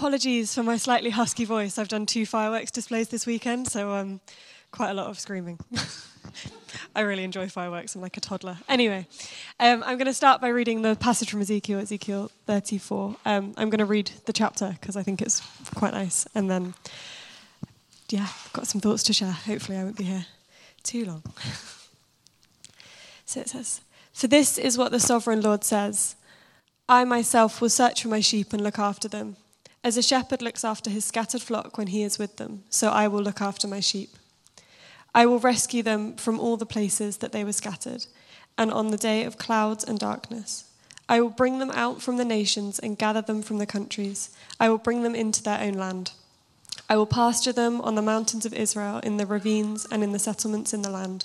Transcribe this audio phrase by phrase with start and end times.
[0.00, 1.76] apologies for my slightly husky voice.
[1.76, 4.22] I've done two fireworks displays this weekend, so um,
[4.70, 5.60] quite a lot of screaming.
[6.96, 7.94] I really enjoy fireworks.
[7.94, 8.56] I'm like a toddler.
[8.66, 9.06] Anyway,
[9.60, 13.16] um, I'm going to start by reading the passage from Ezekiel, Ezekiel 34.
[13.26, 15.42] Um, I'm going to read the chapter because I think it's
[15.74, 16.26] quite nice.
[16.34, 16.72] And then,
[18.08, 19.32] yeah, I've got some thoughts to share.
[19.32, 20.24] Hopefully, I won't be here
[20.82, 21.22] too long.
[23.26, 23.82] so it says,
[24.14, 26.16] For this is what the sovereign Lord says
[26.88, 29.36] I myself will search for my sheep and look after them.
[29.82, 33.08] As a shepherd looks after his scattered flock when he is with them, so I
[33.08, 34.10] will look after my sheep.
[35.14, 38.06] I will rescue them from all the places that they were scattered,
[38.58, 40.64] and on the day of clouds and darkness.
[41.08, 44.30] I will bring them out from the nations and gather them from the countries.
[44.60, 46.12] I will bring them into their own land.
[46.88, 50.18] I will pasture them on the mountains of Israel, in the ravines, and in the
[50.18, 51.24] settlements in the land.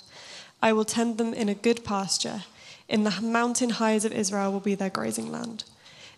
[0.62, 2.44] I will tend them in a good pasture.
[2.88, 5.64] In the mountain highs of Israel will be their grazing land.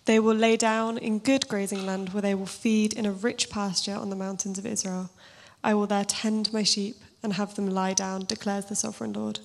[0.08, 3.50] They will lay down in good grazing land, where they will feed in a rich
[3.50, 5.10] pasture on the mountains of Israel.
[5.62, 9.40] I will there tend my sheep and have them lie down, declares the sovereign Lord.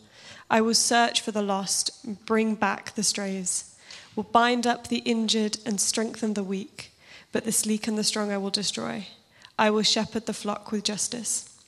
[0.50, 3.76] I will search for the lost, bring back the strays,
[4.16, 6.94] will bind up the injured and strengthen the weak,
[7.34, 9.08] but the sleek and the strong I will destroy.
[9.59, 11.59] I will shepherd the flock with justice.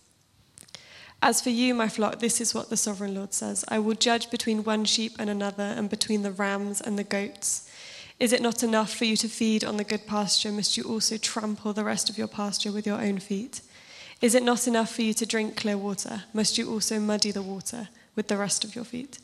[1.21, 4.31] As for you, my flock, this is what the sovereign Lord says I will judge
[4.31, 7.69] between one sheep and another, and between the rams and the goats.
[8.19, 10.51] Is it not enough for you to feed on the good pasture?
[10.51, 13.61] Must you also trample the rest of your pasture with your own feet?
[14.21, 16.23] Is it not enough for you to drink clear water?
[16.33, 19.19] Must you also muddy the water with the rest of your feet?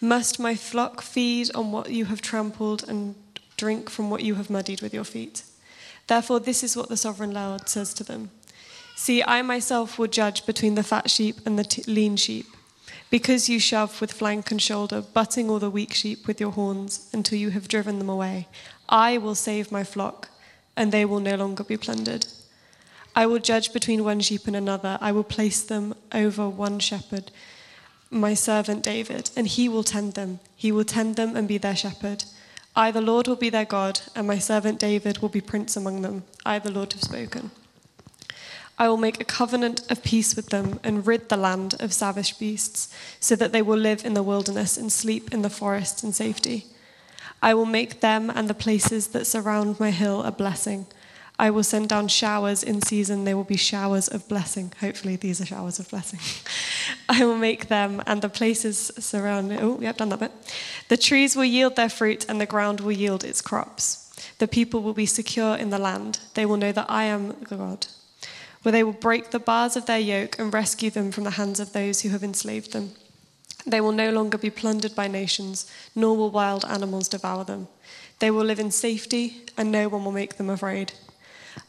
[0.00, 3.14] Must my flock feed on what you have trampled and
[3.56, 5.44] drink from what you have muddied with your feet?
[6.08, 8.30] Therefore, this is what the sovereign Lord says to them
[8.96, 12.46] See, I myself will judge between the fat sheep and the t- lean sheep.
[13.10, 17.08] Because you shove with flank and shoulder, butting all the weak sheep with your horns
[17.12, 18.48] until you have driven them away,
[18.88, 20.28] I will save my flock,
[20.76, 22.26] and they will no longer be plundered.
[23.16, 24.98] I will judge between one sheep and another.
[25.00, 27.30] I will place them over one shepherd,
[28.10, 30.40] my servant David, and he will tend them.
[30.54, 32.24] He will tend them and be their shepherd.
[32.76, 36.02] I, the Lord, will be their God, and my servant David will be prince among
[36.02, 36.24] them.
[36.44, 37.50] I, the Lord, have spoken.
[38.78, 42.38] I will make a covenant of peace with them and rid the land of savage
[42.38, 42.88] beasts,
[43.20, 46.66] so that they will live in the wilderness and sleep in the forest in safety.
[47.42, 50.86] I will make them and the places that surround my hill a blessing
[51.40, 53.24] I will send down showers in season.
[53.24, 54.72] They will be showers of blessing.
[54.80, 56.18] Hopefully, these are showers of blessing.
[57.08, 59.60] I will make them and the places surrounding.
[59.60, 60.32] Oh, I've done that bit.
[60.88, 64.04] The trees will yield their fruit, and the ground will yield its crops.
[64.38, 66.18] The people will be secure in the land.
[66.34, 67.86] They will know that I am the God.
[68.62, 71.60] Where they will break the bars of their yoke and rescue them from the hands
[71.60, 72.92] of those who have enslaved them.
[73.66, 77.68] They will no longer be plundered by nations, nor will wild animals devour them.
[78.18, 80.92] They will live in safety, and no one will make them afraid.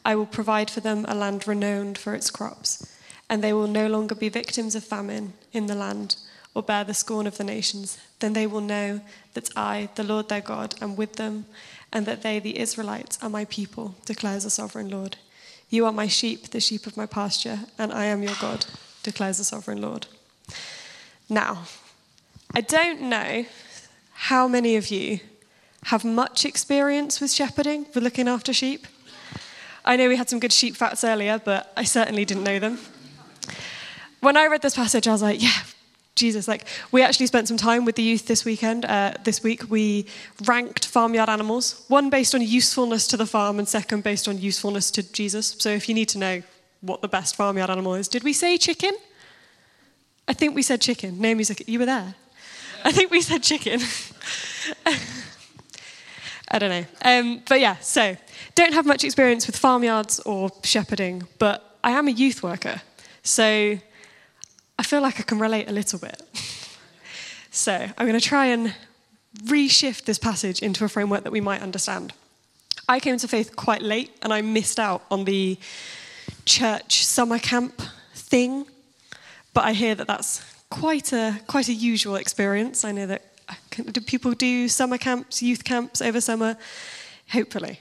[0.04, 2.86] I will provide for them a land renowned for its crops,
[3.28, 6.16] and they will no longer be victims of famine in the land
[6.54, 7.98] or bear the scorn of the nations.
[8.18, 9.00] Then they will know
[9.34, 11.46] that I, the Lord their God, am with them,
[11.92, 15.16] and that they, the Israelites, are my people, declares the sovereign Lord.
[15.70, 18.66] You are my sheep, the sheep of my pasture, and I am your God,
[19.04, 20.08] declares the sovereign Lord.
[21.28, 21.62] Now,
[22.52, 23.44] I don't know
[24.12, 25.20] how many of you
[25.84, 28.86] have much experience with shepherding, with looking after sheep.
[29.84, 32.78] I know we had some good sheep facts earlier, but I certainly didn't know them.
[34.18, 35.62] When I read this passage, I was like, yeah,
[36.16, 38.84] Jesus, like we actually spent some time with the youth this weekend.
[38.84, 40.06] Uh, this week we
[40.44, 44.90] ranked farmyard animals, one based on usefulness to the farm, and second based on usefulness
[44.92, 45.56] to Jesus.
[45.58, 46.42] So if you need to know
[46.80, 48.92] what the best farmyard animal is, did we say chicken?
[50.28, 51.20] I think we said chicken.
[51.20, 52.14] Naomi's like, you were there.
[52.84, 53.80] I think we said chicken.
[56.50, 56.84] I don't know.
[57.02, 58.16] Um, but yeah, so
[58.54, 62.82] don't have much experience with farmyards or shepherding, but I am a youth worker.
[63.22, 63.78] So
[64.80, 66.22] I feel like I can relate a little bit.
[67.50, 68.74] so I'm going to try and
[69.44, 72.14] reshift this passage into a framework that we might understand.
[72.88, 75.58] I came to faith quite late and I missed out on the
[76.46, 77.82] church summer camp
[78.14, 78.64] thing,
[79.52, 82.82] but I hear that that's quite a, quite a usual experience.
[82.82, 86.56] I know that uh, do people do summer camps, youth camps over summer?
[87.32, 87.80] Hopefully.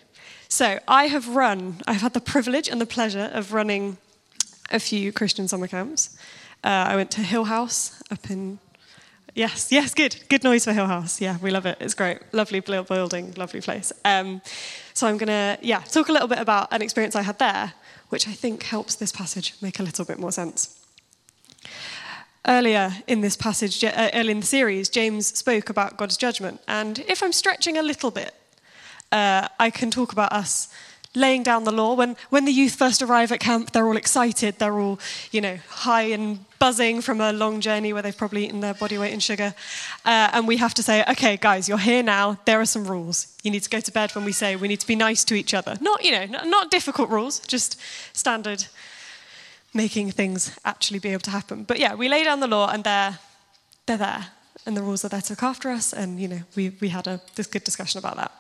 [0.50, 3.98] So I have run, I've had the privilege and the pleasure of running
[4.70, 6.18] a few Christian summer camps.
[6.64, 8.60] Uh, I went to Hill House up in,
[9.34, 11.22] yes, yes, good, good noise for Hill House.
[11.22, 11.78] Yeah, we love it.
[11.80, 12.20] It's great.
[12.34, 13.94] Lovely building, lovely place.
[14.04, 14.42] Um,
[14.94, 17.74] so I'm going to, yeah, talk a little bit about an experience I had there,
[18.10, 20.76] which I think helps this passage make a little bit more sense.
[22.46, 26.60] Earlier in this passage, uh, early in the series, James spoke about God's judgment.
[26.68, 28.34] And if I'm stretching a little bit,
[29.12, 30.68] uh, I can talk about us
[31.16, 31.96] laying down the law.
[31.96, 34.60] When, when the youth first arrive at camp, they're all excited.
[34.60, 35.00] They're all,
[35.32, 38.98] you know, high and buzzing from a long journey where they've probably eaten their body
[38.98, 39.54] weight in sugar.
[40.06, 42.38] Uh, and we have to say, okay, guys, you're here now.
[42.46, 43.36] There are some rules.
[43.44, 45.36] You need to go to bed when we say we need to be nice to
[45.36, 45.78] each other.
[45.82, 47.80] Not, you know, not, not difficult rules, just
[48.14, 48.66] standard
[49.74, 51.64] making things actually be able to happen.
[51.64, 53.20] But yeah, we lay down the law and they're,
[53.86, 54.28] they're there.
[54.66, 55.94] And the rules are there to look after us.
[55.94, 58.32] And, you know, we, we had a this good discussion about that.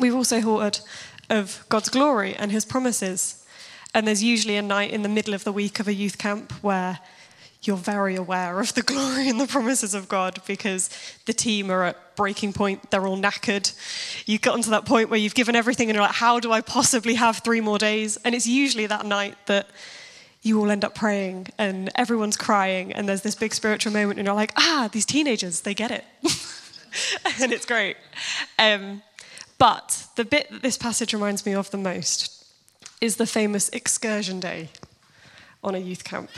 [0.00, 0.80] We've also thought
[1.28, 3.44] of God's glory and his promises.
[3.94, 6.52] And there's usually a night in the middle of the week of a youth camp
[6.62, 6.98] where
[7.62, 10.88] you're very aware of the glory and the promises of God because
[11.26, 12.90] the team are at breaking point.
[12.90, 13.72] They're all knackered.
[14.26, 16.62] You've gotten to that point where you've given everything and you're like, how do I
[16.62, 18.16] possibly have three more days?
[18.24, 19.68] And it's usually that night that
[20.42, 24.24] you all end up praying and everyone's crying and there's this big spiritual moment and
[24.24, 26.04] you're like, ah, these teenagers, they get it.
[27.42, 27.96] and it's great.
[28.58, 29.02] Um,
[29.60, 32.46] but the bit that this passage reminds me of the most
[33.02, 34.70] is the famous excursion day
[35.62, 36.30] on a youth camp.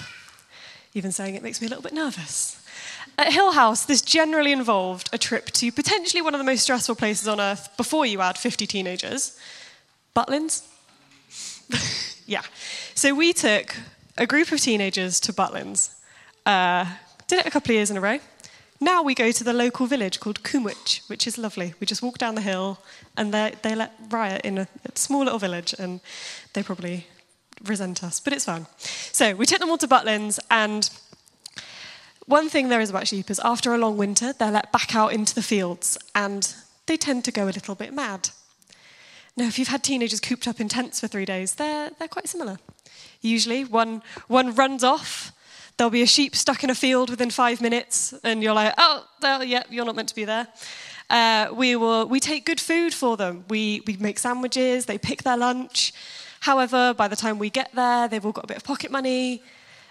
[0.93, 2.61] Even saying it makes me a little bit nervous.
[3.17, 6.97] At Hill House, this generally involved a trip to potentially one of the most stressful
[6.97, 9.39] places on earth before you add 50 teenagers
[10.17, 10.67] Butlins.
[12.27, 12.43] yeah.
[12.97, 13.77] So we took
[14.19, 15.95] a group of teenagers to Butlins.
[16.45, 16.87] Uh,
[17.29, 18.19] did it a couple of years in a row.
[18.83, 21.73] Now we go to the local village called Coomwich, which is lovely.
[21.79, 22.81] We just walk down the hill
[23.17, 26.01] and they, let riot in a, small little village and
[26.53, 27.07] they probably
[27.63, 28.67] resent us, but it's fun.
[28.79, 30.91] So we took them all to Butlins and
[32.27, 35.13] one thing there is about sheep is after a long winter, they're let back out
[35.13, 36.53] into the fields and
[36.87, 38.31] they tend to go a little bit mad.
[39.37, 42.27] Now, if you've had teenagers cooped up in tents for three days, they're, they're quite
[42.27, 42.59] similar.
[43.21, 45.31] Usually, one, one runs off
[45.77, 49.05] There'll be a sheep stuck in a field within five minutes, and you're like, oh,
[49.43, 50.47] yeah, you're not meant to be there.
[51.09, 53.45] Uh, we, will, we take good food for them.
[53.49, 55.93] We, we make sandwiches, they pick their lunch.
[56.41, 59.43] However, by the time we get there, they've all got a bit of pocket money.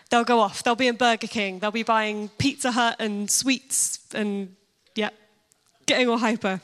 [0.09, 0.63] They'll go off.
[0.63, 1.59] They'll be in Burger King.
[1.59, 4.55] They'll be buying Pizza Hut and sweets and,
[4.95, 5.11] yeah,
[5.85, 6.59] getting all hyper.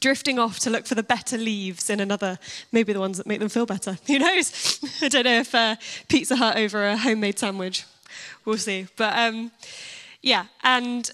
[0.00, 2.38] Drifting off to look for the better leaves in another,
[2.72, 3.98] maybe the ones that make them feel better.
[4.06, 4.80] Who knows?
[5.02, 5.76] I don't know if uh,
[6.08, 7.84] Pizza Hut over a homemade sandwich
[8.44, 8.86] we'll see.
[8.96, 9.52] But um,
[10.22, 11.10] yeah, and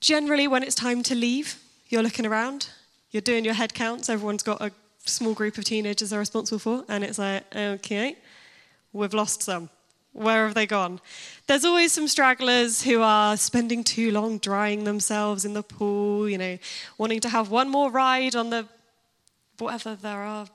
[0.00, 1.58] generally when it's time to leave,
[1.88, 2.68] you're looking around,
[3.10, 4.08] you're doing your head counts.
[4.08, 4.72] Everyone's got a
[5.04, 8.16] small group of teenagers they're responsible for, and it's like, okay,
[8.92, 9.70] we've lost some.
[10.12, 11.00] Where have they gone?
[11.48, 16.38] There's always some stragglers who are spending too long drying themselves in the pool, you
[16.38, 16.56] know,
[16.98, 18.68] wanting to have one more ride on the
[19.58, 20.46] whatever there are,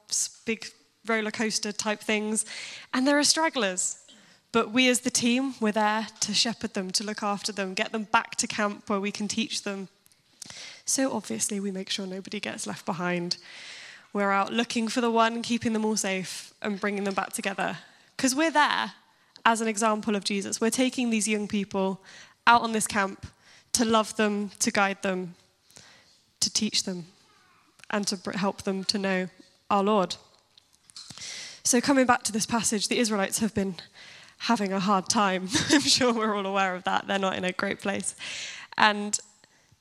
[0.46, 0.66] big
[1.06, 2.46] roller coaster type things.
[2.94, 3.98] And there are stragglers
[4.52, 7.92] but we as the team, we're there to shepherd them, to look after them, get
[7.92, 9.90] them back to camp where we can teach them.
[10.86, 13.38] So obviously, we make sure nobody gets left behind.
[14.12, 17.78] We're out looking for the one, keeping them all safe, and bringing them back together.
[18.18, 18.94] Because we're there
[19.46, 20.60] as an example of Jesus.
[20.60, 22.02] We're taking these young people
[22.48, 23.28] out on this camp
[23.74, 25.36] to love them, to guide them,
[26.40, 27.06] to teach them,
[27.92, 29.30] and to help them to know
[29.70, 30.16] our Lord.
[31.64, 33.76] So, coming back to this passage, the Israelites have been
[34.40, 35.48] having a hard time.
[35.70, 37.08] I'm sure we're all aware of that.
[37.08, 38.16] They're not in a great place.
[38.78, 39.20] And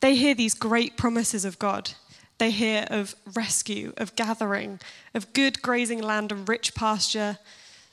[0.00, 1.92] they hear these great promises of God.
[2.38, 4.80] They hear of rescue, of gathering,
[5.14, 7.38] of good grazing land and rich pasture,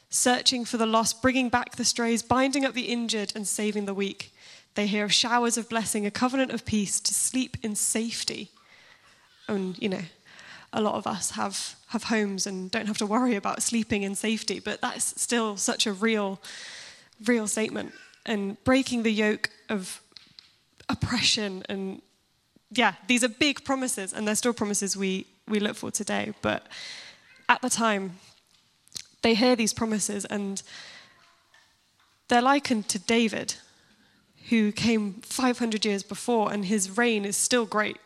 [0.10, 3.94] searching for the lost, bringing back the strays, binding up the injured, and saving the
[3.94, 4.32] weak.
[4.76, 8.52] They hear of showers of blessing, a covenant of peace, to sleep in safety.
[9.48, 10.04] And, you know,
[10.76, 14.14] a lot of us have, have homes and don't have to worry about sleeping in
[14.14, 16.40] safety, but that's still such a real,
[17.26, 17.94] real statement.
[18.26, 20.02] And breaking the yoke of
[20.90, 22.02] oppression and
[22.72, 26.34] yeah, these are big promises, and they're still promises we, we look for today.
[26.42, 26.68] But
[27.48, 28.18] at the time,
[29.22, 30.62] they hear these promises and
[32.28, 33.56] they're likened to David,
[34.50, 37.98] who came 500 years before, and his reign is still great.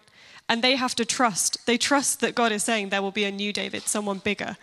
[0.49, 1.65] And they have to trust.
[1.67, 4.57] They trust that God is saying there will be a new David, someone bigger.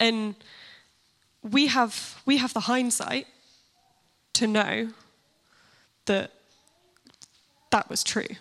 [0.00, 0.36] And
[1.42, 3.26] we have, we have the hindsight
[4.34, 4.90] to know
[6.06, 6.30] that
[7.70, 8.36] that was true.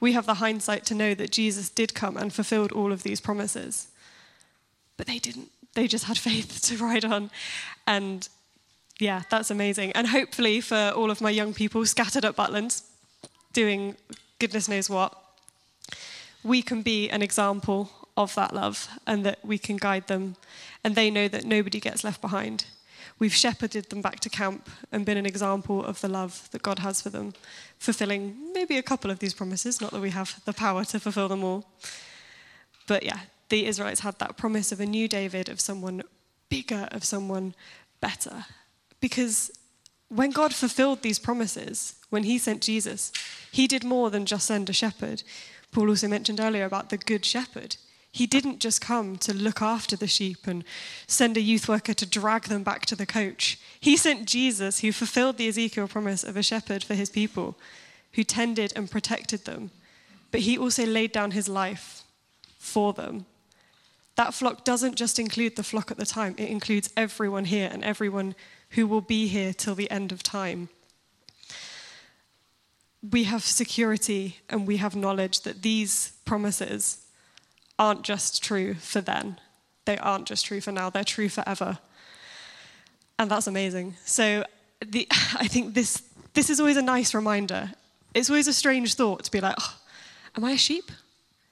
[0.00, 3.20] We have the hindsight to know that Jesus did come and fulfilled all of these
[3.20, 3.88] promises.
[4.96, 5.50] But they didn't.
[5.74, 7.30] They just had faith to ride on.
[7.86, 8.28] And
[8.98, 9.92] yeah, that's amazing.
[9.92, 12.82] And hopefully, for all of my young people scattered at Butlins,
[13.52, 13.96] doing
[14.38, 15.21] goodness knows what,
[16.44, 20.36] we can be an example of that love and that we can guide them,
[20.84, 22.66] and they know that nobody gets left behind.
[23.18, 26.80] We've shepherded them back to camp and been an example of the love that God
[26.80, 27.34] has for them,
[27.78, 31.28] fulfilling maybe a couple of these promises, not that we have the power to fulfill
[31.28, 31.64] them all.
[32.88, 36.02] But yeah, the Israelites had that promise of a new David, of someone
[36.48, 37.54] bigger, of someone
[38.00, 38.46] better.
[39.00, 39.50] Because
[40.08, 43.12] when God fulfilled these promises, when he sent Jesus,
[43.50, 45.22] he did more than just send a shepherd.
[45.72, 47.76] Paul also mentioned earlier about the good shepherd.
[48.12, 50.64] He didn't just come to look after the sheep and
[51.06, 53.58] send a youth worker to drag them back to the coach.
[53.80, 57.56] He sent Jesus, who fulfilled the Ezekiel promise of a shepherd for his people,
[58.12, 59.70] who tended and protected them.
[60.30, 62.02] But he also laid down his life
[62.58, 63.24] for them
[64.16, 67.82] that flock doesn't just include the flock at the time, it includes everyone here and
[67.82, 68.34] everyone
[68.70, 70.68] who will be here till the end of time.
[73.10, 76.98] We have security and we have knowledge that these promises
[77.78, 79.38] aren't just true for then.
[79.84, 81.78] They aren't just true for now, they're true forever.
[83.18, 83.96] And that's amazing.
[84.04, 84.44] So
[84.84, 86.02] the, I think this,
[86.34, 87.72] this is always a nice reminder.
[88.14, 89.76] It's always a strange thought to be like, oh,
[90.36, 90.90] am I a sheep?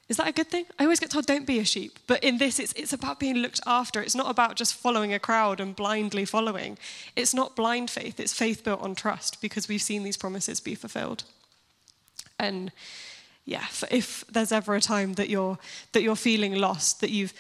[0.09, 0.65] Is that a good thing?
[0.77, 2.01] I always get told, don't be a sheep.
[2.09, 4.03] But in this, it's, it's about being looked after.
[4.03, 6.79] It's not about just following a crowd and blindly following.
[7.15, 10.75] It's not blind faith, it's faith built on trust because we've seen these promises be
[10.75, 11.23] fulfilled.
[12.41, 12.73] And
[13.45, 15.59] yeah, if there's ever a time that you're,
[15.93, 17.35] that you're feeling lost, that you've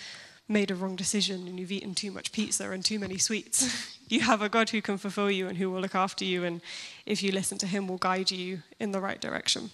[0.49, 4.21] made a wrong decision and you've eaten too much pizza and too many sweets, you
[4.21, 6.45] have a God who can fulfill you and who will look after you.
[6.45, 6.61] And
[7.07, 9.71] if you listen to him, will guide you in the right direction.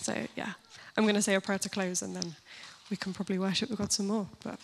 [0.00, 0.52] So, yeah.
[0.96, 2.34] I'm going to say a prayer to close and then
[2.90, 4.26] we can probably worship with God some more.
[4.42, 4.58] But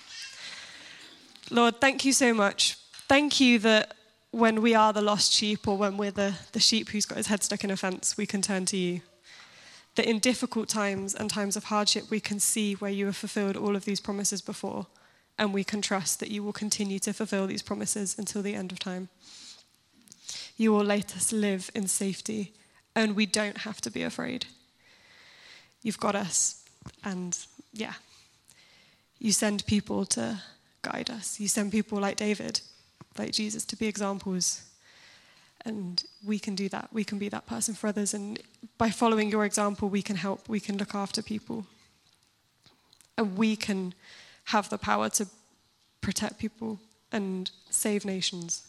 [1.50, 2.78] Lord, thank you so much.
[3.09, 3.95] Thank you that
[4.31, 7.26] when we are the lost sheep or when we're the, the sheep who's got his
[7.26, 9.02] head stuck in a fence, we can turn to you.
[9.95, 13.57] That in difficult times and times of hardship, we can see where you have fulfilled
[13.57, 14.87] all of these promises before,
[15.39, 18.73] and we can trust that you will continue to fulfill these promises until the end
[18.73, 19.09] of time.
[20.57, 22.53] You will let us live in safety,
[22.95, 24.47] and we don't have to be afraid.
[25.83, 26.65] You've got us.
[27.05, 27.39] And
[27.73, 27.95] yeah,
[29.19, 30.41] you send people to
[30.83, 31.39] guide us.
[31.39, 32.61] You send people like David,
[33.19, 34.63] like Jesus, to be examples.
[35.64, 36.88] And we can do that.
[36.92, 38.14] We can be that person for others.
[38.14, 38.40] And
[38.78, 41.66] by following your example, we can help, we can look after people.
[43.16, 43.95] And we can
[44.47, 45.26] have the power to
[46.00, 46.81] protect people
[47.12, 48.66] and save nations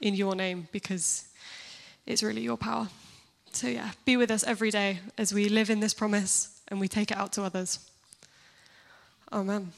[0.00, 1.24] in your name because
[2.06, 2.88] it's really your power.
[3.52, 6.88] So, yeah, be with us every day as we live in this promise and we
[6.88, 7.78] take it out to others.
[9.32, 9.72] Amen.